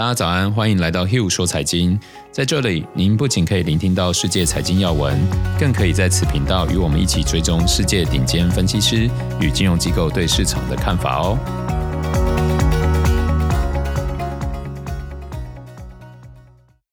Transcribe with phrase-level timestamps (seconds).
[0.00, 2.00] 大家早安，欢迎来到 Hugh 说财经。
[2.32, 5.20] 在这里，您不仅可以聆听到世界财经要闻，
[5.58, 9.10] 更可以在此频道与我们一起追踪世界顶尖分析师
[9.42, 11.38] 与金融机构对市场的看法哦。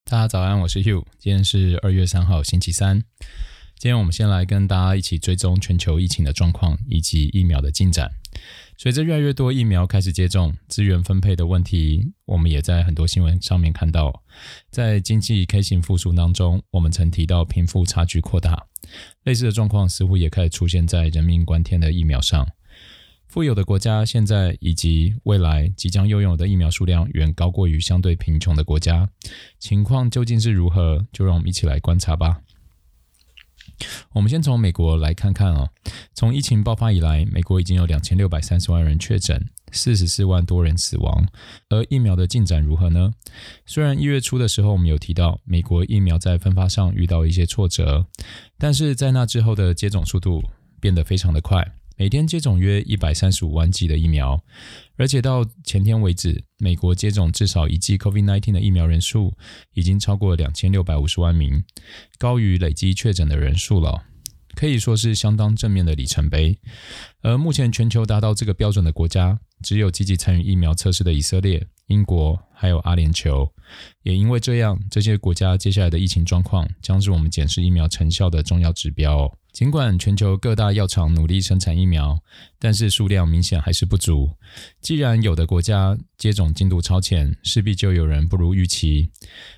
[0.03, 3.03] 大家早安，我是 Hugh，今天是二月三号，星期三。
[3.79, 8.09] 今天我们先来跟大家一起追踪全球疫情的状况以及疫苗的进展。
[8.75, 14.23] 随着越来越多疫苗开始接种，资源分配的问题，我们也在很多新闻上面看到。
[14.71, 18.65] 在经济 K 型复苏当中，我们曾提到贫富差距扩大，
[19.25, 22.47] 类似的状况似乎也开始出现在人命关天的疫苗上。
[23.27, 29.07] 富有的国家现在以及未来即将拥有的疫苗数量远高过于相对贫穷的国家，
[29.59, 31.05] 情况究竟是如何？
[31.13, 32.41] 就让我们一起来观察吧。
[34.13, 35.69] 我们先从美国来看看哦。
[36.13, 41.27] 从疫情爆发以来，美国已经有两千六百三十万人确诊，四十四万多人死亡。
[41.69, 43.13] 而疫苗的进展如何呢？
[43.65, 48.05] 虽然一月初的时候我们有提到，美国疫苗在分发上遇到一些挫折，
[48.57, 50.43] 但是在那之后的接种速度
[50.79, 51.73] 变得非常的快。
[51.97, 54.39] 每天接种约一百三十五万剂的疫苗，
[54.97, 59.35] 而且到前天为止，美国接种至少一剂 COVID-19 的疫苗人数
[59.73, 61.63] 已经超过两千六百五十万名，
[62.19, 64.03] 高于累计确诊的人数了，
[64.55, 66.59] 可以说是相当正面的里程碑。
[67.21, 73.49] 而目前全球达到这个标准的国家，只有积极参与疫苗测试的以色列、英国还有阿联酋。
[74.03, 79.29] 也因为这样，这些国家接下来的疫情状况将是我们检视疫苗成效的重要指标。
[79.51, 82.19] 尽管全球各大药厂努力生产疫苗，
[82.59, 84.29] 但是数量明显还是不足。
[84.81, 89.09] 既然有的国家接种进度超前，势必就有人不如预期。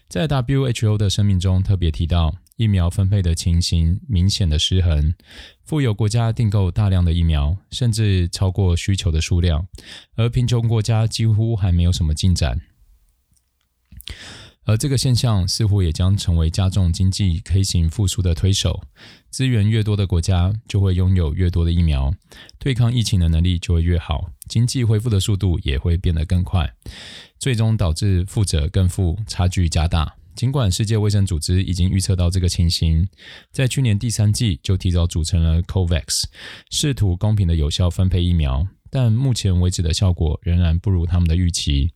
[0.08, 5.14] 在 WHO 的声明中特别提到，疫苗分配的情形明显的失衡，
[5.64, 9.66] 富有国家订购大量的疫苗，甚至超过需求的数量，
[10.18, 12.60] 而贫穷国家几乎还没有什么进展。
[14.66, 18.84] 而这个现象似乎也将成为加重经济 K 型复苏的推手。
[19.30, 22.14] 资源越多的国家就会拥有越多的疫苗，
[22.60, 26.76] 对抗疫情的能力就会越好，经济恢复的速度也会变得更快，
[27.40, 30.19] 最终导致富者更富，差距加大。
[30.40, 33.06] 尽管世界卫生组织已经预测到这个情形，
[33.52, 36.24] 在去年第三季就提早组成了 COVAX，
[36.72, 38.66] 试图公平的有效分配疫苗。
[38.90, 41.92] 但目前为止的效果仍然不如他们的预期，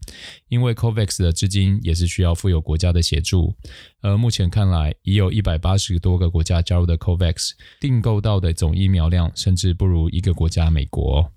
[0.50, 3.56] 因为 COVAX 的资金也是需要富有国家的协助，
[4.02, 11.32] 而目前看来，已有一百八十多个国家加入的 COVAX，订购到的总疫苗量甚至不如一个国家美国。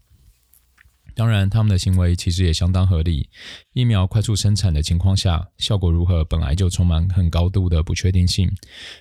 [1.16, 3.30] 当然，他们的行为其实也相当合理。
[3.72, 8.54] 疫苗快速生产的情况下，效果如何本来就充满很高度的不确定性。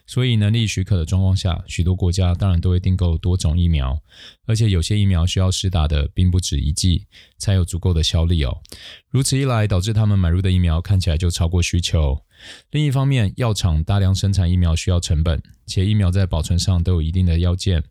[0.08, 4.02] 所以，能力许可的状况下，许多国家当然都会订购多种疫苗，
[4.46, 7.06] 而且有些疫苗需要施打的并不止一剂，
[7.38, 8.62] 才有足够的效力哦。
[9.10, 12.25] 如此一来，导致他们买入的疫苗看起来就超过需求。
[12.72, 17.84] 另一方面，药厂大量生产疫苗需要成本，且疫苗在保存上都有一定的要件，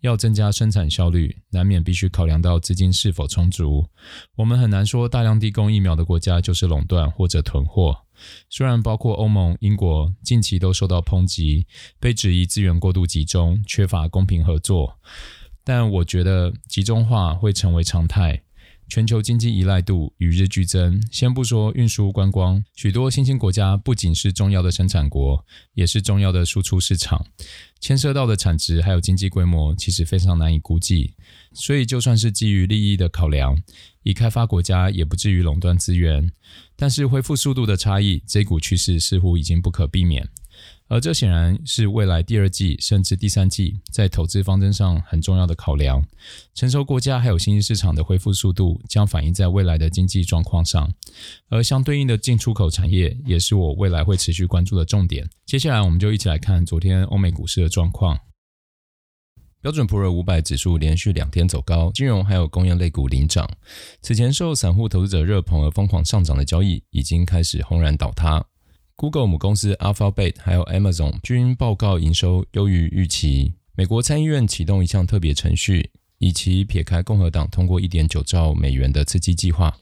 [0.00, 3.86] 要增加生产效率，难免必须考量到资金是否充足。
[4.36, 7.96] 我们很难说大量提供疫苗的国家就是垄断或者囤货。
[8.50, 11.66] 虽然包括欧盟、英国近期都受到抨击，
[11.98, 14.98] 被质疑资源过度集中，缺乏公平合作，
[15.64, 18.42] 但我觉得集中化会成为常态。
[18.90, 27.24] 全球经济依赖度与日俱增，先不说运输观光，许多新兴国家不仅是重要的生产国，也是重要的输出市场，
[27.78, 31.14] 牵涉到的产值还有经济规模，其实非常难以估计。
[31.52, 33.56] 所以，就算是基于利益的考量，
[34.02, 36.32] 已开发国家也不至于垄断资源，
[36.74, 40.28] 但是恢复速度的差异，这股趋势似乎已经不可避免。
[40.88, 46.02] 而这显然是未来第二季甚至第三季在投资方针上很重要的考量。
[46.54, 50.92] 成熟国家还有新兴市场的恢复速度将反映在未来的经济状况上，
[51.48, 55.28] 而相对应的进出口产业也是我未来会持续关注的重点。
[55.46, 58.18] 接下来我们就一起来看昨天欧美股市的状况。
[59.62, 63.46] 标准普尔五百指数连续两天走高，金融还有工业类股领涨。
[64.00, 68.42] 此前受散户投资者热捧而疯狂上涨的交易已经开始轰然倒塌。
[69.00, 73.54] Google 母公司 Alphabet 还有 Amazon 均报告营收优于预期。
[73.74, 79.74] 美国参议院启动一项特别程序，以期撇开共和党通过1.9兆美元的刺激计划。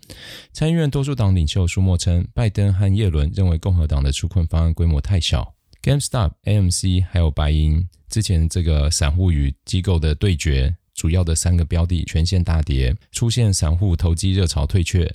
[0.52, 5.52] 参议院多数党领袖舒默称，拜登和叶伦认为共和党的纾困方案规模太小。
[5.82, 10.76] GameStop、AMC 还有白银之前这个散户与机构的对决。
[10.98, 15.08] 主要的三个标的全线大跌，出现散户投机热潮退却。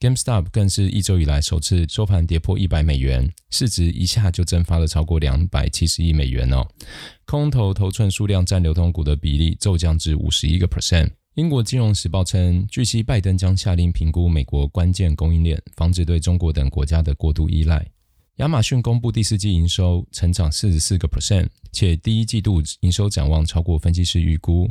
[0.00, 6.66] GameStop 更是一周以来首次收盘跌破一百美元，市值一下就蒸发了超过两百七十亿美元哦。
[7.24, 11.12] 空头头寸数量占流通股的比例骤降至五十一个 percent。
[11.36, 17.86] 英国金融时报称，据悉拜登将下令评估美国关键供应链，防止对中国等国家的过度依赖。
[18.36, 24.66] 亚马逊公布第四季营收成长四十四个 percent，且第一季度营收展望超过分析师预估。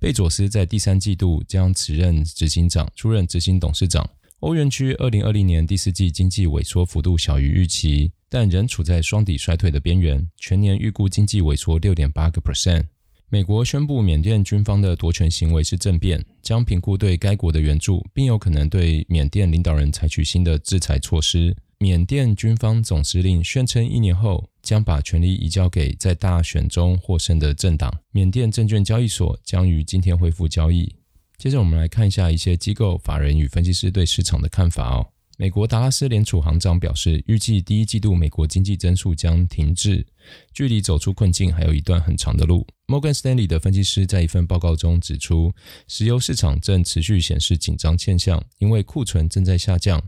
[0.00, 4.04] 贝佐斯在第三季度将辞任执行长，出任执行董事长。
[4.40, 12.86] 欧元区二零二零年第四季经济萎缩幅度小于预期，但仍处在双底衰退的边缘，全年预估经济萎缩六点八个 percent。
[13.28, 21.56] 美国宣布，缅甸军方的夺权行为是政变，将评估对该国的援助，并有可能对缅甸领导人采取新的制裁措施。
[21.84, 27.94] 缅甸军方总司令宣称，一年后将把权力移交给在大选中获胜的政党。
[28.10, 30.90] 缅甸证券交易所将于今天恢复交易。
[31.36, 35.06] 接着，我们来看一下一些机构、法人与分析师对市场的看法哦。
[35.36, 40.06] 美国达拉斯联储行长表示，预计第一季度美国经济增速将停滞，
[40.54, 42.66] 距离走出困境还有一段很长的路。
[42.86, 45.52] Morgan Stanley 的分析师在一份报告中指出，
[45.86, 50.00] 石油市场正持续显示紧张现象，因为库存正在下降，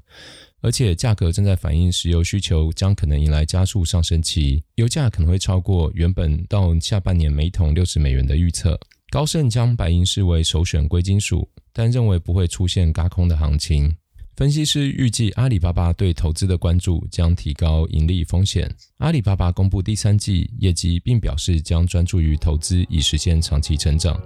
[0.67, 8.77] 而且价格正在反映石油需求将可能迎来加速上升期，油价可能会超过原本到下半年每桶六十美元的预测。
[9.09, 13.95] 高盛将白银视为首选贵金属，但认为不会出现轧空的行情。
[14.35, 18.69] 分析师预计，阿里巴巴对投资的关注将提高盈利风险。
[18.99, 24.21] 阿里巴巴公布第三季业绩，并表示将专注于投资，以实现长期成长。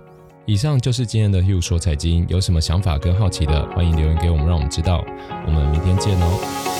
[0.47, 5.05] 以上就是今天的 Hugh 说财经，有什么想法跟好奇的，欢迎留言给我们，让我们知道。
[5.47, 6.80] 我们明天见哦。